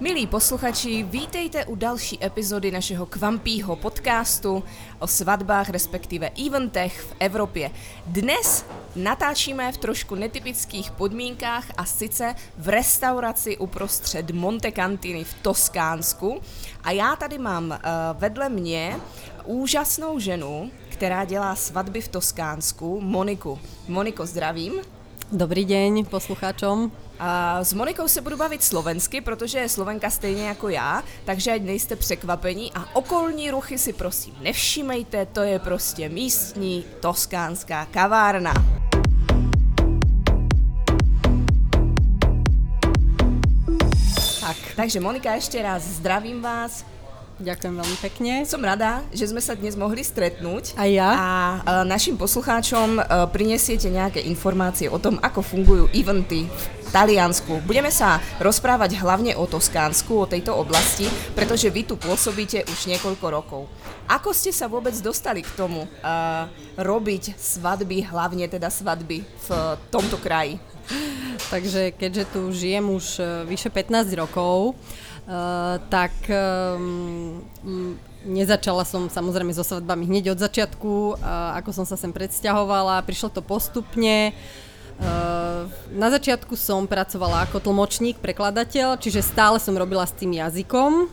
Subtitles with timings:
[0.00, 4.64] Milí posluchači, vítejte u další epizody našeho kvampího podcastu
[4.98, 7.70] o svatbách, respektive eventech v Evropě.
[8.06, 8.64] Dnes
[8.96, 16.40] natáčíme v trošku netypických podmínkách a sice v restauraci uprostřed Montecantiny v Toskánsku.
[16.84, 17.76] A já tady mám uh,
[18.20, 18.96] vedle mě
[19.44, 23.58] úžasnou ženu, která dělá svatby v Toskánsku, Moniku.
[23.88, 24.72] Moniko, zdravím.
[25.32, 26.92] Dobrý deň poslucháčom.
[27.18, 31.62] A s Monikou se budu bavit slovensky, protože je Slovenka stejně jako já, takže ať
[31.62, 38.54] nejste překvapení a okolní ruchy si prosím nevšímejte, to je prostě místní toskánská kavárna.
[44.40, 46.95] Tak, takže Monika, ešte raz zdravím vás.
[47.36, 48.32] Ďakujem veľmi pekne.
[48.48, 50.72] Som rada, že sme sa dnes mohli stretnúť.
[50.80, 51.10] A ja.
[51.12, 57.60] A e, našim poslucháčom e, prinesiete nejaké informácie o tom, ako fungujú eventy v Taliansku.
[57.68, 61.04] Budeme sa rozprávať hlavne o Toskánsku, o tejto oblasti,
[61.36, 63.62] pretože vy tu pôsobíte už niekoľko rokov.
[64.08, 69.48] Ako ste sa vôbec dostali k tomu uh, robiť svadby, hlavne teda svadby v
[69.92, 70.56] tomto kraji?
[71.46, 74.74] Takže keďže tu žijem už vyše 15 rokov,
[75.26, 77.42] Uh, tak um,
[78.22, 81.18] nezačala som samozrejme so svadbami hneď od začiatku,
[81.58, 84.30] ako som sa sem predsťahovala, prišlo to postupne.
[85.92, 91.10] Na začiatku som pracovala ako tlmočník, prekladateľ, čiže stále som robila s tým jazykom.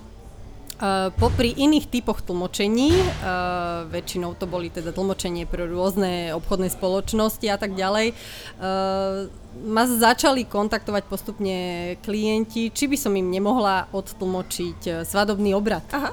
[0.73, 7.45] Uh, popri iných typoch tlmočení, uh, väčšinou to boli teda tlmočenie pre rôzne obchodné spoločnosti
[7.45, 9.29] a tak ďalej, uh,
[9.61, 11.57] ma začali kontaktovať postupne
[12.01, 15.85] klienti, či by som im nemohla odtlmočiť e, svadobný obrad.
[15.93, 16.11] Aha.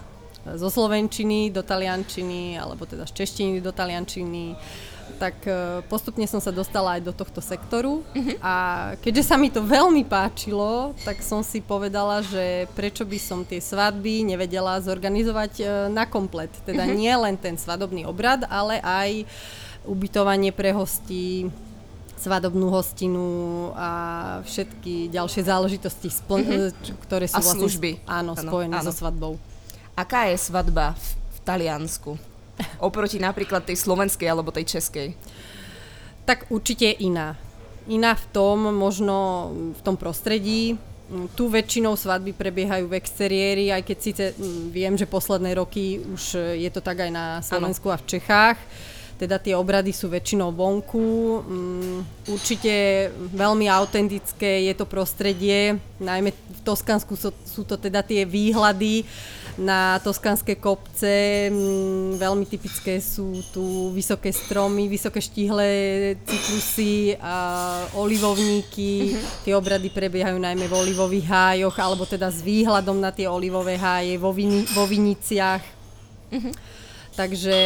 [0.56, 4.56] Zo slovenčiny do taliančiny, alebo teda z češtiny do taliančiny.
[5.18, 8.36] Tak e, postupne som sa dostala aj do tohto sektoru uh-huh.
[8.40, 8.54] a
[9.02, 13.58] keďže sa mi to veľmi páčilo, tak som si povedala, že prečo by som tie
[13.58, 16.54] svadby nevedela zorganizovať e, na komplet.
[16.62, 16.96] Teda uh-huh.
[16.96, 19.26] nie len ten svadobný obrad, ale aj
[19.84, 21.50] ubytovanie pre hostí,
[22.20, 23.26] svadobnú hostinu
[23.72, 23.90] a
[24.44, 27.00] všetky ďalšie záležitosti, spl- mm-hmm.
[27.08, 27.90] ktoré sú a vlastne služby.
[28.04, 28.84] Áno, spojené áno.
[28.84, 29.40] so svadbou.
[30.00, 32.16] Aká je svadba v, v Taliansku?
[32.80, 35.12] Oproti napríklad tej slovenskej alebo tej českej?
[36.24, 37.36] Tak určite iná.
[37.84, 40.80] Iná v tom, možno v tom prostredí,
[41.36, 44.24] tu väčšinou svadby prebiehajú v exteriéri, aj keď síce
[44.70, 47.98] viem, že posledné roky už je to tak aj na Slovensku ano.
[47.98, 48.58] a v Čechách.
[49.20, 51.44] Teda tie obrady sú väčšinou vonku.
[51.44, 51.98] Mm,
[52.32, 52.72] určite
[53.36, 59.04] veľmi autentické je to prostredie, najmä v Toskansku sú, sú to teda tie výhľady
[59.60, 61.52] na toskanské kopce.
[61.52, 65.68] Mm, veľmi typické sú tu vysoké stromy, vysoké štíhle
[66.24, 67.36] citrusy a
[68.00, 69.12] olivovníky.
[69.12, 69.44] Mm-hmm.
[69.44, 74.16] Tie obrady prebiehajú najmä v olivových hájoch, alebo teda s výhľadom na tie olivové háje
[74.16, 75.60] vo, vini, vo viniciach.
[76.32, 76.79] Mm-hmm.
[77.20, 77.56] Takže...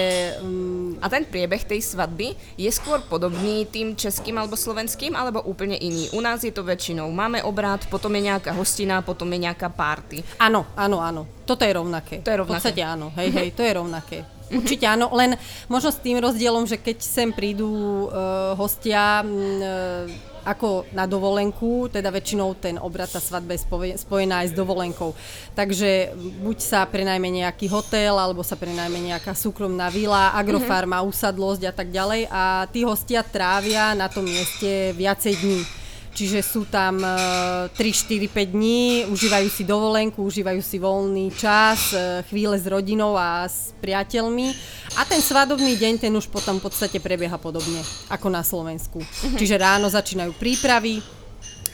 [0.42, 5.78] Um, a ten priebeh tej svadby je skôr podobný tým českým alebo slovenským, alebo úplne
[5.78, 6.10] iný?
[6.10, 7.06] U nás je to väčšinou.
[7.14, 10.26] Máme obrad, potom je nejaká hostina, potom je nejaká party.
[10.42, 11.22] Áno, áno, áno.
[11.46, 12.24] Toto je rovnaké.
[12.26, 12.58] To je rovnaké.
[12.58, 14.18] V podstate áno, hej, hej, to je rovnaké.
[14.52, 15.40] Určite áno, len
[15.72, 17.68] možno s tým rozdielom, že keď sem prídu
[18.08, 20.04] uh, hostia uh,
[20.44, 23.64] ako na dovolenku, teda väčšinou ten obrad, tá svadba je
[23.96, 25.16] spojená aj s dovolenkou.
[25.56, 26.12] Takže
[26.44, 31.12] buď sa prenajme nejaký hotel, alebo sa prenajme nejaká súkromná vila, agrofarma, mm-hmm.
[31.16, 35.83] usadlosť a tak ďalej a tí hostia trávia na tom mieste viacej dní.
[36.14, 42.22] Čiže sú tam 3, 4, 5 dní, užívajú si dovolenku, užívajú si voľný čas, e,
[42.30, 44.54] chvíle s rodinou a s priateľmi.
[44.94, 49.02] A ten svadobný deň, ten už potom v podstate prebieha podobne ako na Slovensku.
[49.02, 49.34] Uh-huh.
[49.34, 51.02] Čiže ráno začínajú prípravy,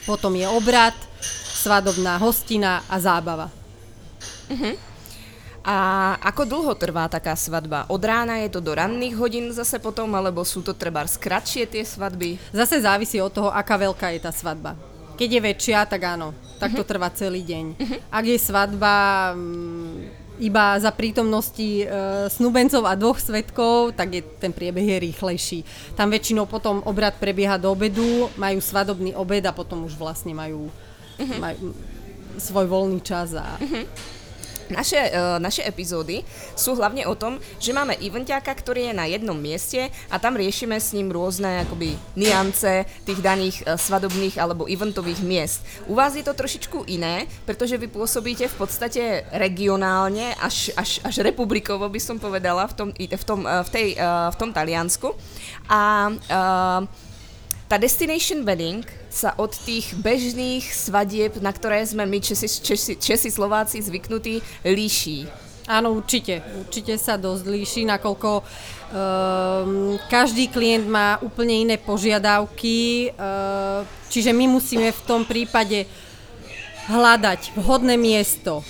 [0.09, 0.97] potom je obrad,
[1.61, 3.53] svadobná hostina a zábava.
[4.49, 4.73] Uh-huh.
[5.61, 7.85] A ako dlho trvá taká svadba?
[7.85, 11.85] Od rána je to do ranných hodín zase potom, alebo sú to treba skratšie tie
[11.85, 12.41] svadby?
[12.49, 14.73] Zase závisí od toho, aká veľká je tá svadba.
[15.21, 16.89] Keď je väčšia, tak áno, tak to uh-huh.
[16.89, 17.65] trvá celý deň.
[17.77, 17.99] Uh-huh.
[18.09, 18.93] Ak je svadba
[19.37, 19.97] m, mm,
[20.41, 21.87] iba za prítomnosti e,
[22.33, 25.59] snubencov a dvoch svetkov, tak je, ten priebeh je rýchlejší.
[25.93, 30.73] Tam väčšinou potom obrad prebieha do obedu, majú svadobný obed a potom už vlastne majú,
[31.21, 31.37] uh-huh.
[31.37, 31.77] majú
[32.41, 33.85] svoj voľný čas a uh-huh.
[34.71, 36.23] Naše, uh, naše epizódy
[36.55, 40.79] sú hlavne o tom, že máme eventáka, ktorý je na jednom mieste a tam riešime
[40.79, 45.59] s ním rôzne akoby niance tých daných uh, svadobných alebo eventových miest.
[45.91, 51.19] U vás je to trošičku iné, pretože vy pôsobíte v podstate regionálne, až, až, až
[51.19, 55.11] republikovo by som povedala, v tom, v tom, uh, v tej, uh, v tom Taliansku.
[55.67, 57.10] A uh,
[57.71, 63.31] tá destination wedding sa od tých bežných svadieb, na ktoré sme my Česi, Česi, Česi
[63.31, 65.23] Slováci zvyknutí, líší.
[65.71, 66.43] Áno, určite.
[66.59, 74.51] Určite sa dosť líši, nakoľko um, každý klient má úplne iné požiadavky, uh, čiže my
[74.51, 75.87] musíme v tom prípade
[76.91, 78.67] hľadať vhodné miesto,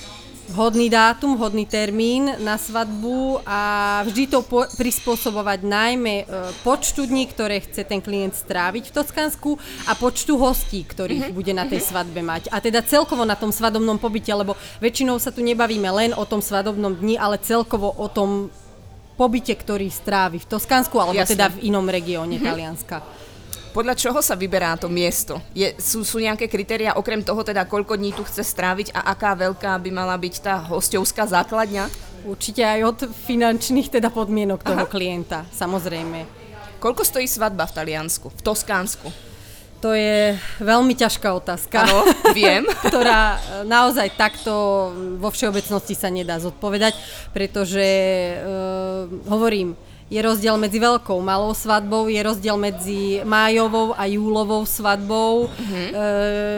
[0.51, 3.59] vhodný dátum, vhodný termín na svadbu a
[4.03, 6.25] vždy to po- prispôsobovať najmä e,
[6.62, 9.56] počtu dní, ktoré chce ten klient stráviť v Toskánsku
[9.88, 11.38] a počtu hostí, ktorých mm-hmm.
[11.39, 11.88] bude na tej mhm.
[11.88, 12.44] svadbe mať.
[12.51, 16.44] A teda celkovo na tom svadobnom pobyte, lebo väčšinou sa tu nebavíme len o tom
[16.44, 18.51] svadobnom dni, ale celkovo o tom
[19.15, 21.33] pobyte, ktorý strávi v Toskánsku alebo Jasne.
[21.39, 22.50] teda v inom regióne mm-hmm.
[22.51, 22.98] Talianska.
[23.71, 25.39] Podľa čoho sa vyberá to miesto?
[25.56, 29.31] Je, sú, sú nejaké kritéria, okrem toho teda, koľko dní tu chce stráviť a aká
[29.31, 31.88] veľká by mala byť tá hostovská základňa?
[32.27, 34.91] Určite aj od finančných teda podmienok toho Aha.
[34.91, 36.27] klienta, samozrejme.
[36.83, 39.07] Koľko stojí svadba v Taliansku, v Toskánsku?
[39.81, 41.88] To je veľmi ťažká otázka.
[41.88, 42.06] Áno,
[42.38, 42.67] viem.
[42.85, 44.53] ktorá naozaj takto
[45.17, 46.94] vo všeobecnosti sa nedá zodpovedať,
[47.33, 47.88] pretože
[48.38, 49.74] uh, hovorím,
[50.11, 55.87] je rozdiel medzi veľkou malou svadbou, je rozdiel medzi májovou a júlovou svadbou, uh-huh.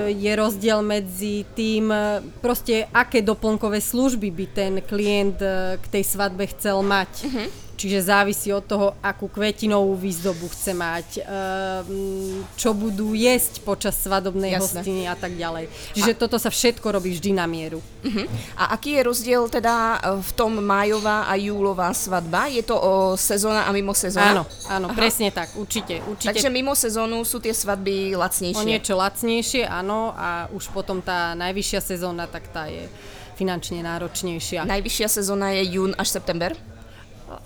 [0.09, 1.93] je rozdiel medzi tým,
[2.41, 7.11] proste aké doplnkové služby by ten klient e, k tej svadbe chcel mať.
[7.29, 7.47] Uh-huh.
[7.83, 14.55] Čiže závisí od toho, akú kvetinovú výzdobu chce mať, ehm, čo budú jesť počas svadobnej
[14.55, 14.79] Jasne.
[14.79, 15.67] hostiny a tak ďalej.
[15.91, 16.19] Čiže a...
[16.23, 17.83] toto sa všetko robí vždy na mieru.
[17.83, 18.23] Uh-huh.
[18.55, 22.47] A aký je rozdiel teda e, v tom májová a júlová svadba?
[22.47, 24.31] Je to o sezóna a mimo sezóna?
[24.31, 24.95] Áno, áno, Aha.
[24.95, 26.31] presne tak, určite, určite.
[26.31, 28.63] Takže mimo sezónu sú tie svadby lacnejšie?
[28.63, 32.87] O niečo lacnejšie, áno, a už potom tá najvyššia sezóna, tak tá je
[33.35, 34.63] finančne náročnejšia.
[34.63, 36.55] Najvyššia sezóna je jún až september?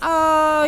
[0.01, 0.65] A,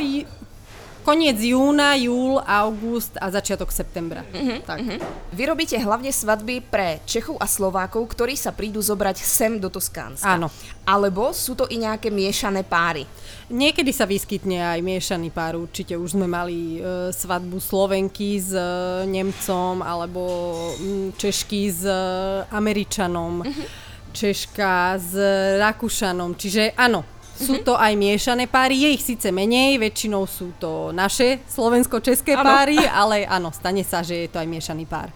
[1.10, 4.21] koniec júna, júl, august a začiatok septembra.
[4.30, 4.77] Uh-huh, tak.
[4.77, 5.00] Uh-huh.
[5.33, 10.38] Vy robíte hlavne svadby pre Čechov a Slovákov, ktorí sa prídu zobrať sem do Toskánska.
[10.38, 10.54] Áno.
[10.86, 13.10] Alebo sú to i nejaké miešané páry?
[13.50, 18.62] Niekedy sa vyskytne aj miešaný pár, určite už sme mali e, svadbu Slovenky s e,
[19.10, 20.21] Nemcom alebo
[20.77, 21.98] m, Češky s e,
[22.54, 23.66] Američanom, uh-huh.
[24.13, 25.18] Češka s
[25.57, 27.01] Rakúšanom, čiže áno,
[27.39, 32.44] sú to aj miešané páry, je ich síce menej, väčšinou sú to naše slovensko-české ano.
[32.44, 35.07] páry, ale áno, stane sa, že je to aj miešaný pár.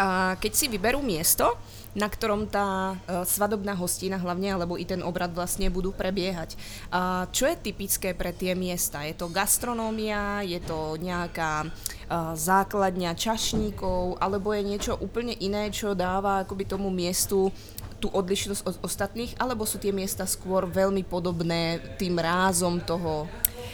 [0.00, 1.52] A keď si vyberú miesto,
[1.92, 6.56] na ktorom tá uh, svadobná hostina hlavne, alebo i ten obrad vlastne budú prebiehať.
[6.88, 9.04] A čo je typické pre tie miesta?
[9.04, 15.92] Je to gastronómia, je to nejaká uh, základňa čašníkov, alebo je niečo úplne iné, čo
[15.92, 17.52] dáva akoby tomu miestu
[18.02, 23.30] tú odlišnosť od ostatných, alebo sú tie miesta skôr veľmi podobné tým rázom toho?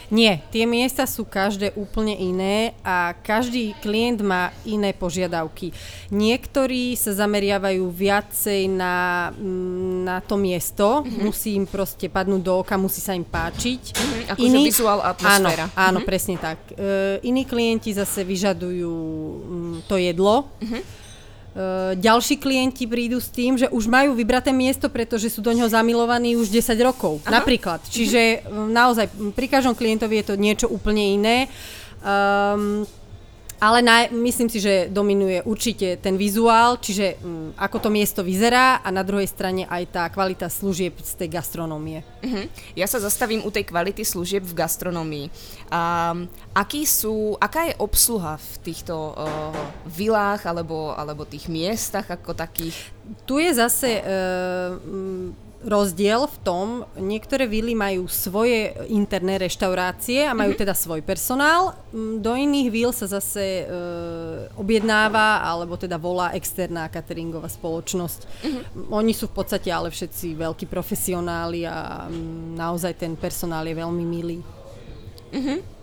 [0.09, 5.69] Nie, tie miesta sú každé úplne iné a každý klient má iné požiadavky.
[6.09, 11.21] Niektorí sa zameriavajú viacej na, mm, na to miesto, mm-hmm.
[11.21, 13.81] musí im proste padnúť do oka, musí sa im páčiť.
[13.93, 15.69] Mm-hmm, akože Iní, vizuál atmosféra.
[15.69, 16.09] Áno, áno mm-hmm.
[16.09, 16.57] presne tak.
[16.73, 20.49] E, iní klienti zase vyžadujú mm, to jedlo.
[20.57, 21.08] Mm-hmm
[21.97, 26.37] ďalší klienti prídu s tým, že už majú vybraté miesto, pretože sú do neho zamilovaní
[26.37, 27.19] už 10 rokov.
[27.25, 27.41] Aha.
[27.41, 27.81] Napríklad.
[27.89, 31.37] Čiže uh, naozaj pri každom klientovi je to niečo úplne iné.
[31.99, 32.85] Um,
[33.59, 38.79] ale na, myslím si, že dominuje určite ten vizuál, čiže um, ako to miesto vyzerá
[38.79, 42.01] a na druhej strane aj tá kvalita služieb z tej gastronómie.
[42.23, 42.47] Uh-huh.
[42.73, 45.27] Ja sa zastavím u tej kvality služieb v gastronómii.
[45.67, 49.51] Um, aký sú, aká je obsluha v týchto uh,
[49.85, 52.79] vilách alebo, alebo tých miestach ako takých?
[53.27, 53.89] Tu je zase...
[54.01, 60.63] Uh, rozdiel v tom, niektoré vily majú svoje interné reštaurácie a majú mm-hmm.
[60.63, 63.75] teda svoj personál, mm, do iných vil sa zase e,
[64.55, 68.19] objednáva alebo teda volá externá cateringová spoločnosť.
[68.23, 68.87] Mm-hmm.
[68.87, 73.75] Oni sú v podstate ale všetci veľkí profesionáli a m, mm, naozaj ten personál je
[73.75, 74.39] veľmi milý.
[75.35, 75.78] Mm-hmm.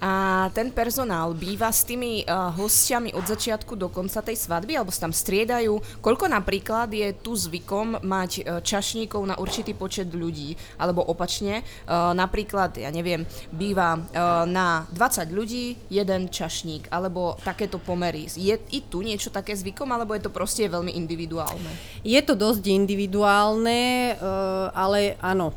[0.00, 4.88] A ten personál býva s tými uh, hostiami od začiatku do konca tej svadby, alebo
[4.88, 6.00] sa tam striedajú?
[6.00, 10.56] Koľko napríklad je tu zvykom mať uh, čašníkov na určitý počet ľudí?
[10.80, 17.76] Alebo opačne, uh, napríklad, ja neviem, býva uh, na 20 ľudí jeden čašník, alebo takéto
[17.76, 18.24] pomery.
[18.32, 21.68] Je i tu niečo také zvykom, alebo je to proste veľmi individuálne?
[22.00, 25.52] Je to dosť individuálne, uh, ale áno,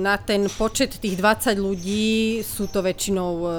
[0.00, 3.50] na ten počet tých 20 ľudí sú to väčšinou uh,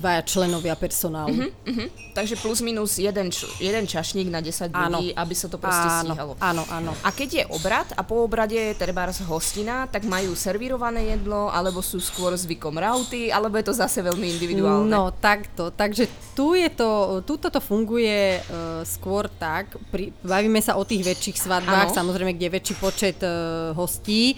[0.00, 1.44] dvaja členovia personálu.
[1.44, 1.88] Uh-huh, uh-huh.
[2.16, 4.98] Takže plus minus jeden, č- jeden čašník na 10 áno.
[4.98, 6.32] ľudí, aby sa to proste áno, stíhalo.
[6.40, 6.92] Áno, áno.
[7.04, 8.96] A keď je obrad a po obrade je teda
[9.28, 14.40] hostina, tak majú servírované jedlo, alebo sú skôr zvykom rauty, alebo je to zase veľmi
[14.40, 14.88] individuálne?
[14.88, 15.68] No, takto.
[15.68, 21.04] Takže tu je to, tuto to funguje uh, skôr tak, pri, bavíme sa o tých
[21.04, 21.98] väčších svadbách, ano.
[21.98, 24.34] samozrejme, kde je väčší počet uh, hostí.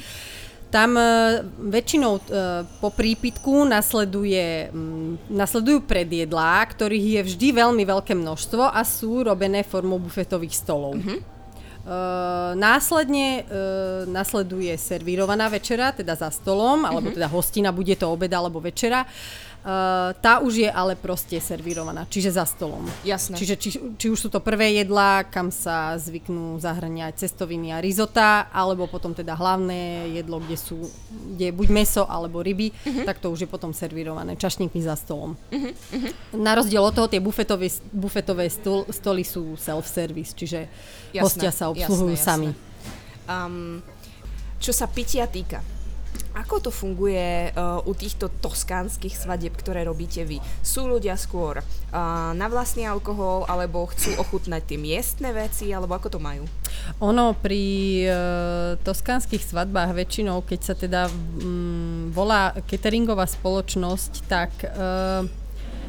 [0.66, 4.68] Tam uh, väčšinou uh, po prípitku nasleduje,
[5.30, 10.98] nasledujú predjedlá, ktorých je vždy veľmi veľké množstvo a sú robené formou bufetových stolov.
[10.98, 11.22] Uh-huh.
[11.86, 17.16] Uh, následne uh, nasleduje servírovaná večera, teda za stolom, alebo uh-huh.
[17.22, 19.06] teda hostina, bude to obed alebo večera.
[19.66, 22.86] Uh, Uh, tá už je ale proste servírovaná, čiže za stolom.
[23.02, 23.34] Jasné.
[23.34, 23.68] Čiže či,
[23.98, 29.10] či už sú to prvé jedlá, kam sa zvyknú zahrňať cestoviny a rizota, alebo potom
[29.10, 33.04] teda hlavné jedlo, kde sú kde je buď meso alebo ryby, uh-huh.
[33.04, 35.34] tak to už je potom servírované čašníkmi za stolom.
[35.50, 35.74] Uh-huh.
[35.74, 36.10] Uh-huh.
[36.38, 40.70] Na rozdiel od toho tie bufetové, bufetové stol, stoly sú self-service, čiže
[41.10, 42.32] jasné, hostia sa obsluhujú jasné, jasné.
[42.32, 42.50] sami.
[43.26, 43.82] Um,
[44.62, 45.58] čo sa pitia týka,
[46.36, 50.36] ako to funguje uh, u týchto toskánskych svadieb, ktoré robíte vy?
[50.60, 51.64] Sú ľudia skôr uh,
[52.36, 56.44] na vlastný alkohol, alebo chcú ochutnať tie miestne veci, alebo ako to majú?
[57.00, 57.64] Ono pri
[58.04, 58.16] uh,
[58.84, 65.24] toskánskych svadbách väčšinou, keď sa teda um, volá cateringová spoločnosť, tak uh,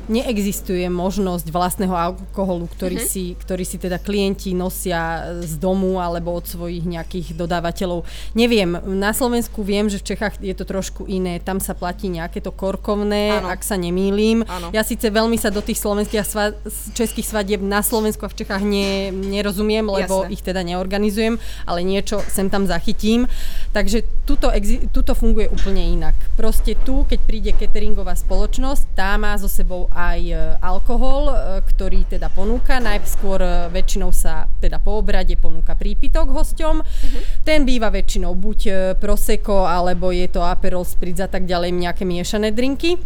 [0.08, 3.12] neexistuje možnosť vlastného alkoholu, ktorý, uh-huh.
[3.12, 8.08] si, ktorý si teda klienti nosia z domu alebo od svojich nejakých dodávateľov.
[8.34, 11.44] Neviem, na Slovensku viem, že v Čechách je to trošku iné.
[11.44, 13.52] Tam sa platí nejaké to korkovné, ano.
[13.52, 14.48] ak sa nemýlim.
[14.48, 14.72] Ano.
[14.72, 16.56] Ja síce veľmi sa do tých slovenských a sva-
[16.96, 20.34] českých svadieb na Slovensku a v Čechách ne, nerozumiem, lebo Jasne.
[20.34, 21.36] ich teda neorganizujem,
[21.68, 23.28] ale niečo sem tam zachytím.
[23.76, 26.16] Takže tuto, exi- tuto funguje úplne inak.
[26.40, 31.36] Proste tu, keď príde cateringová spoločnosť, tá má so sebou aj e, alkohol, e,
[31.66, 32.78] ktorý teda ponúka.
[32.78, 36.76] Najskôr e, väčšinou sa teda po obrade ponúka prípitok hosťom.
[36.86, 37.22] Uh-huh.
[37.42, 42.54] Ten býva väčšinou buď prosecco, alebo je to aperol spritz a tak ďalej, nejaké miešané
[42.54, 43.02] drinky.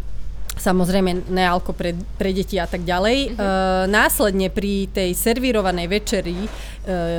[0.52, 3.18] Samozrejme nealko pre, pre deti a tak ďalej.
[3.32, 3.40] Uh-huh.
[3.40, 3.48] E,
[3.88, 6.50] následne pri tej servírovanej večeri e,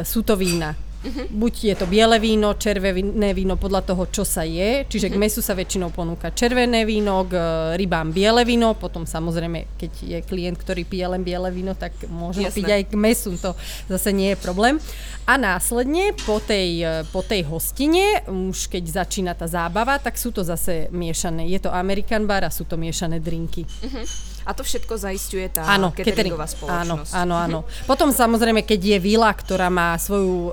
[0.04, 0.91] sú to vína.
[1.02, 1.26] Uh-huh.
[1.30, 4.86] Buď je to biele víno, červené víno podľa toho, čo sa je.
[4.86, 5.18] Čiže uh-huh.
[5.18, 7.42] k mesu sa väčšinou ponúka červené víno, k e,
[7.74, 12.46] rybám biele víno, potom samozrejme, keď je klient, ktorý pije len biele víno, tak môže
[12.54, 13.58] piť aj k mesu, to
[13.90, 14.78] zase nie je problém.
[15.26, 20.30] A následne po tej, e, po tej hostine, už keď začína tá zábava, tak sú
[20.30, 21.50] to zase miešané.
[21.50, 23.66] Je to American bar a sú to miešané drinky.
[23.66, 24.31] Uh-huh.
[24.42, 27.12] A to všetko zaistuje tá áno, cateringová spoločnosť.
[27.14, 27.86] Áno, áno, áno.
[27.86, 30.52] Potom samozrejme, keď je vila, ktorá má svoju um,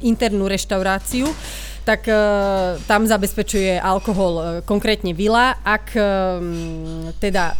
[0.00, 1.28] internú reštauráciu,
[1.88, 5.56] tak uh, tam zabezpečuje alkohol uh, konkrétne vila.
[5.64, 7.56] Ak um, teda,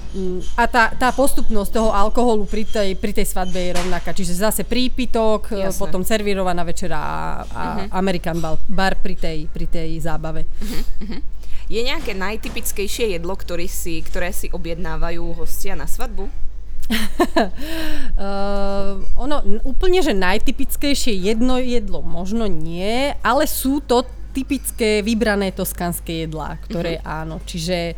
[0.53, 4.13] a tá, tá postupnosť toho alkoholu pri tej, pri tej svadbe je rovnaká.
[4.13, 5.81] Čiže zase prípitok, Jasne.
[5.81, 7.17] potom servírovaná večera a,
[7.49, 7.97] a uh-huh.
[7.97, 10.45] American bar, bar pri tej, pri tej zábave.
[10.45, 11.38] Uh-huh, uh-huh.
[11.69, 16.33] Je nejaké najtypickejšie jedlo, ktoré si, ktoré si objednávajú hostia na svadbu?
[16.89, 16.97] uh,
[19.25, 26.57] ono úplne, že najtypickejšie jedno jedlo možno nie, ale sú to typické vybrané toskanské jedlá,
[26.65, 27.25] ktoré uh-huh.
[27.25, 27.97] áno, čiže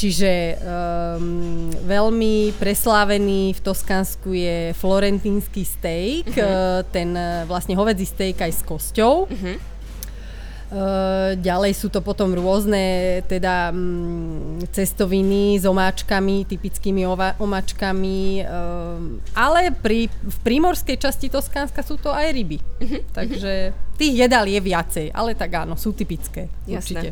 [0.00, 6.88] Čiže um, veľmi preslávený v Toskansku je florentínsky steak, uh-huh.
[6.88, 7.12] ten
[7.44, 9.28] vlastne hovedzí steak aj s kosťou.
[9.28, 9.60] Uh-huh.
[10.70, 19.02] Uh, ďalej sú to potom rôzne teda um, cestoviny s omáčkami, typickými ova- omáčkami, uh,
[19.34, 22.62] ale pri, v prímorskej časti Toskánska sú to aj ryby.
[22.62, 23.02] Uh-huh.
[23.10, 26.48] Takže tých jedál je viacej, ale tak áno, sú typické.
[26.64, 26.80] Jasné.
[26.80, 27.08] Určite.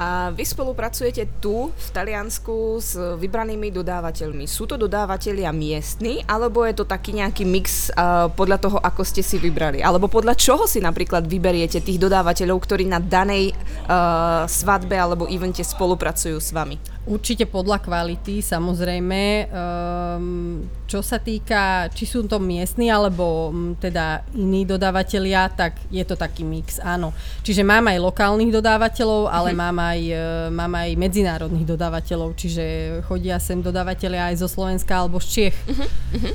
[0.00, 4.48] A vy spolupracujete tu v Taliansku s vybranými dodávateľmi.
[4.48, 9.20] Sú to dodávateľia miestni, alebo je to taký nejaký mix uh, podľa toho, ako ste
[9.20, 9.84] si vybrali?
[9.84, 15.60] Alebo podľa čoho si napríklad vyberiete tých dodávateľov, ktorí na danej uh, svadbe alebo evente
[15.60, 16.80] spolupracujú s vami?
[17.02, 19.50] Určite podľa kvality, samozrejme.
[19.50, 26.04] Um, čo sa týka, či sú to miestni alebo um, teda iní dodávateľia, tak je
[26.06, 27.10] to taký mix, áno.
[27.42, 29.58] Čiže mám aj lokálnych dodávateľov, ale mm.
[29.58, 32.64] mám, aj, uh, mám aj medzinárodných dodávateľov, čiže
[33.10, 35.56] chodia sem dodávateľia aj zo Slovenska alebo z Čiech.
[35.66, 36.34] Uh-huh.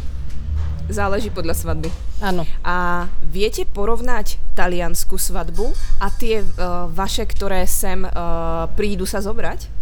[0.91, 1.87] Záleží podľa svadby.
[2.19, 2.43] Áno.
[2.67, 5.71] A viete porovnať taliansku svadbu
[6.03, 9.77] a tie uh, vaše, ktoré sem uh, prídu sa zobrať?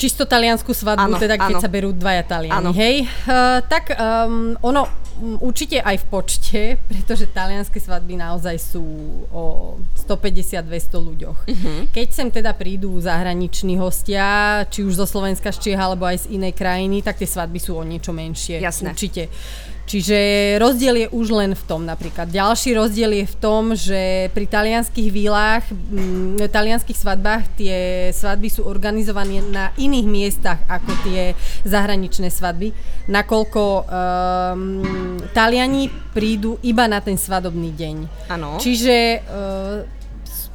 [0.00, 1.60] Čisto taliansku svadbu, ano, teda keď ano.
[1.60, 2.96] sa berú dvaja Taliani, hej.
[3.28, 4.88] Uh, tak um, ono,
[5.44, 8.84] určite aj v počte, pretože talianské svadby naozaj sú
[9.28, 10.64] o 150-200
[10.96, 11.38] ľuďoch.
[11.44, 11.80] Uh-huh.
[11.92, 16.40] Keď sem teda prídu zahraniční hostia, či už zo Slovenska, z Čiech alebo aj z
[16.40, 18.64] inej krajiny, tak tie svadby sú o niečo menšie.
[18.64, 18.96] Jasné.
[18.96, 19.28] Určite.
[19.90, 20.18] Čiže
[20.62, 22.30] rozdiel je už len v tom napríklad.
[22.30, 28.70] Ďalší rozdiel je v tom, že pri talianských výlach, m, talianských svadbách tie svadby sú
[28.70, 31.34] organizované na iných miestach ako tie
[31.66, 32.70] zahraničné svadby,
[33.10, 37.96] nakoľko um, Taliani prídu iba na ten svadobný deň.
[38.30, 38.62] Áno.
[38.62, 39.99] Čiže uh,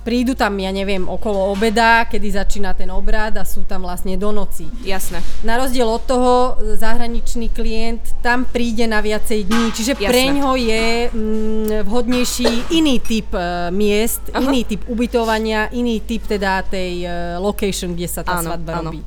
[0.05, 4.29] prídu tam, ja neviem, okolo obeda, kedy začína ten obrad a sú tam vlastne do
[4.29, 4.69] noci.
[4.85, 5.25] Jasné.
[5.41, 10.05] Na rozdiel od toho, zahraničný klient tam príde na viacej dní, čiže Jasné.
[10.05, 14.45] pre ňo je mm, vhodnejší iný typ uh, miest, Aha.
[14.45, 18.93] iný typ ubytovania, iný typ teda tej uh, location, kde sa tá Áno, svadba áno.
[18.93, 19.01] robí.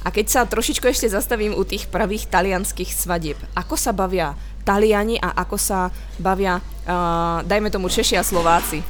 [0.00, 5.16] A keď sa trošičku ešte zastavím u tých pravých talianských svadieb, ako sa bavia Taliani
[5.20, 5.88] a ako sa
[6.20, 6.60] bavia,
[6.90, 8.82] uh, dajme tomu Češi a Slováci?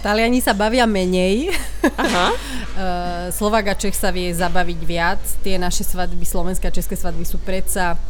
[0.00, 1.52] Taliani sa bavia menej.
[1.84, 2.26] Aha.
[2.32, 5.20] Uh, Slovak a Čech sa vie zabaviť viac.
[5.44, 8.00] Tie naše svadby, slovenské a české svadby sú predsa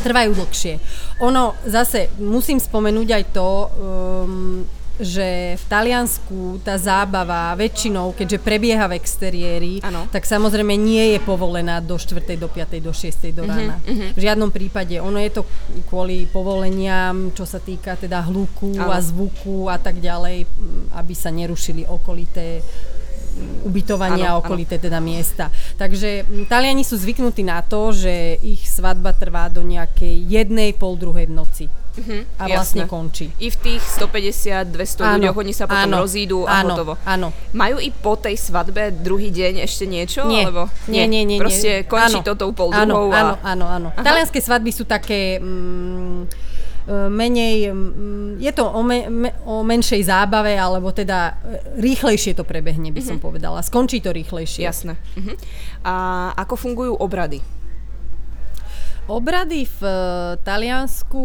[0.00, 0.80] trvajú dlhšie.
[1.20, 4.64] Ono, zase, musím spomenúť aj to, um,
[5.02, 10.06] že v Taliansku tá zábava väčšinou, keďže prebieha v exteriéri, Áno.
[10.08, 13.34] tak samozrejme nie je povolená do 4., do 5., do 6.
[13.34, 13.82] do rána.
[13.82, 14.14] mhm.
[14.14, 14.94] V žiadnom prípade.
[15.02, 15.42] Ono je to
[15.90, 18.94] kvôli povoleniam, čo sa týka teda hluku Áno.
[18.94, 22.62] a zvuku a tak ďalej, m, aby sa nerušili okolité
[23.64, 25.48] ubytovania Áno, a okolité teda miesta.
[25.80, 30.94] Takže m, Taliani sú zvyknutí na to, že ich svadba trvá do nejakej jednej, pol
[31.00, 31.64] druhej v noci.
[31.92, 32.90] Mhm, A vlastne jasné.
[32.90, 33.26] končí.
[33.36, 36.92] I v tých 150-200 ľuďoch oni sa potom áno, rozídu a áno, hotovo.
[37.04, 37.36] Áno.
[37.52, 40.24] Majú i po tej svadbe druhý deň ešte niečo?
[40.24, 41.36] Nie, Alebo nie, nie, nie.
[41.36, 41.88] Proste nie.
[41.88, 43.52] končí Áno, to tou pol áno, druhou áno, a...
[43.52, 43.88] áno, áno.
[43.92, 44.00] Aha.
[44.00, 46.20] Talianské svadby sú také mm,
[46.88, 52.32] e, menej, mm, je to o, me, me, o menšej zábave, alebo teda e, rýchlejšie
[52.32, 53.60] to prebehne, by som povedala.
[53.60, 54.64] Skončí to rýchlejšie.
[54.64, 54.96] Jasné.
[55.20, 55.32] Mhm.
[55.84, 55.94] A
[56.40, 57.44] ako fungujú obrady?
[59.10, 59.94] Obrady v e,
[60.46, 61.24] Taliansku,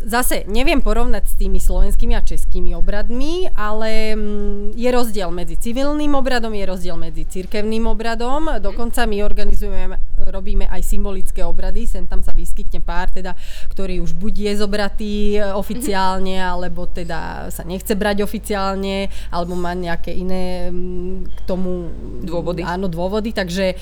[0.00, 4.16] zase neviem porovnať s tými slovenskými a českými obradmi, ale
[4.72, 8.56] je rozdiel medzi civilným obradom, je rozdiel medzi cirkevným obradom.
[8.64, 13.36] Dokonca my organizujeme, robíme aj symbolické obrady, sem tam sa vyskytne pár, teda,
[13.68, 19.76] ktorý už buď je zobratý e, oficiálne, alebo teda sa nechce brať oficiálne, alebo má
[19.76, 20.72] nejaké iné
[21.28, 21.92] k tomu
[22.24, 22.64] Dôvody.
[22.64, 23.76] Áno, dôvody, takže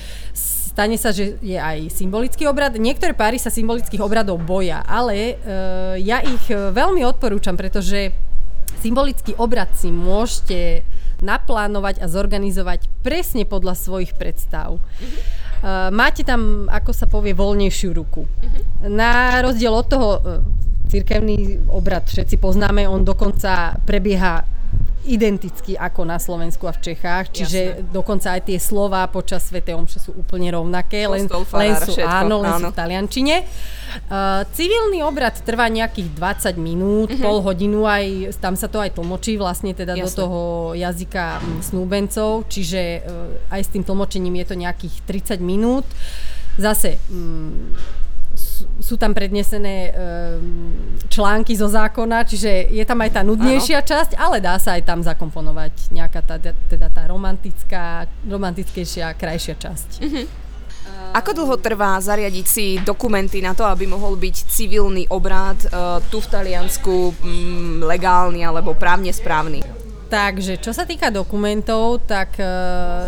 [0.69, 2.77] stane sa, že je aj symbolický obrad.
[2.77, 8.13] Niektoré páry sa symbolických obradov boja, ale uh, ja ich e, veľmi odporúčam, pretože
[8.77, 10.85] symbolický obrad si môžete
[11.25, 14.77] naplánovať a zorganizovať presne podľa svojich predstav.
[14.77, 18.29] Uh, máte tam, ako sa povie, voľnejšiu ruku.
[18.85, 20.39] Na rozdiel od toho, uh,
[20.87, 24.58] cirkevný obrad všetci poznáme, on dokonca prebieha
[25.09, 27.89] identicky ako na Slovensku a v Čechách, čiže Jasné.
[27.89, 32.13] dokonca aj tie slova počas Svetej Omše sú úplne rovnaké, len, Kostol, len sú, všetko,
[32.29, 32.69] áno, len sú áno.
[32.69, 33.35] v taliančine.
[34.05, 37.25] Uh, civilný obrad trvá nejakých 20 minút, mm-hmm.
[37.25, 40.19] pol hodinu, aj, tam sa to aj tlmočí vlastne teda do Jasné.
[40.21, 40.41] toho
[40.77, 45.89] jazyka mm, snúbencov, čiže uh, aj s tým tlmočením je to nejakých 30 minút.
[46.61, 48.07] Zase mm,
[48.79, 54.43] sú- tam prednesené um, články zo zákona, čiže je tam aj tá nudnejšia časť, ale
[54.43, 59.89] dá sa aj tam zakomponovať nejaká tá, teda tá romantická, romantickejšia, krajšia časť.
[61.09, 66.21] Ako dlho trvá zariadiť si dokumenty na to, aby mohol byť civilný obrad uh, tu
[66.21, 69.88] v Taliansku mm, legálny alebo právne správny?
[70.09, 73.05] Takže, čo sa týka dokumentov, tak uh,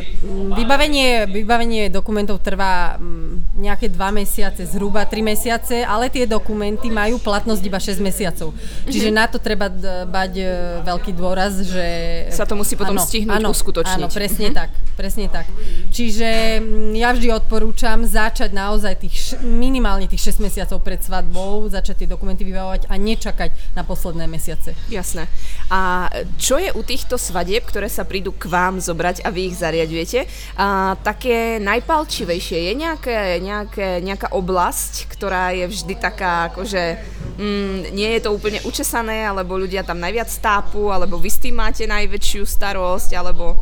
[0.54, 7.18] vybavenie, vybavenie dokumentov trvá um, nejaké 2 mesiace, zhruba 3 mesiace, ale tie dokumenty majú
[7.18, 8.54] platnosť iba 6 mesiacov.
[8.86, 9.74] Čiže na to treba
[10.06, 10.50] bať uh,
[10.86, 11.86] veľký dôraz, že...
[12.30, 13.98] Sa to musí potom stihnúť uskutočniť.
[13.98, 15.50] Áno, presne tak, presne tak.
[15.90, 22.06] Čiže mm, ja vždy odporúčam začať naozaj tých minimálne tých 6 mesiacov pred svadbou, začať
[22.06, 24.78] tie dokumenty vybavovať a nečakať na posledné mesiace.
[24.86, 25.26] Jasné.
[25.74, 29.56] A čo je u týchto svadieb, ktoré sa prídu k vám zobrať a vy ich
[29.56, 30.28] zariadujete,
[30.60, 32.68] a také najpalčivejšie?
[32.68, 37.00] Je nejaké, nejaké, nejaká oblasť, ktorá je vždy taká, akože
[37.40, 41.56] mm, nie je to úplne učesané, alebo ľudia tam najviac tápu, alebo vy s tým
[41.56, 43.56] máte najväčšiu starosť, alebo...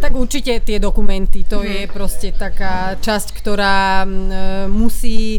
[0.00, 1.76] Tak určite tie dokumenty, to mm-hmm.
[1.76, 5.36] je proste taká časť, ktorá mm, e, musí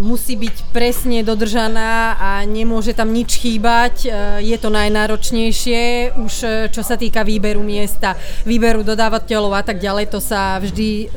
[0.00, 4.08] musí byť presne dodržaná a nemôže tam nič chýbať.
[4.40, 6.34] Je to najnáročnejšie, už
[6.70, 8.14] čo sa týka výberu miesta,
[8.46, 11.10] výberu dodávateľov a tak ďalej, to sa vždy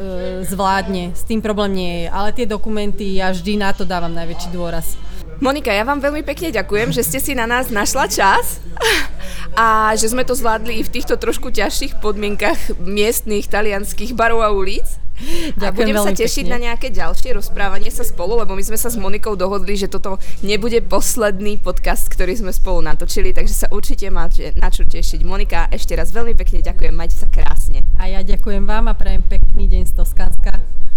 [0.49, 1.13] zvládne.
[1.15, 2.07] S tým problém nie je.
[2.09, 4.97] Ale tie dokumenty, ja vždy na to dávam najväčší dôraz.
[5.39, 8.59] Monika, ja vám veľmi pekne ďakujem, že ste si na nás našla čas
[9.55, 14.51] a že sme to zvládli i v týchto trošku ťažších podmienkach miestných talianských barov a
[14.51, 14.83] ulic.
[15.19, 16.53] Ďakujem a budem sa tešiť pekne.
[16.55, 20.17] na nejaké ďalšie rozprávanie sa spolu, lebo my sme sa s Monikou dohodli, že toto
[20.39, 25.19] nebude posledný podcast, ktorý sme spolu natočili, takže sa určite máte na čo tešiť.
[25.27, 27.84] Monika, ešte raz veľmi pekne ďakujem, majte sa krásne.
[27.99, 30.88] A ja ďakujem vám a prajem pekný deň z Toskanska.